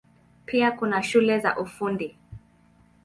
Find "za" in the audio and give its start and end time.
1.39-1.57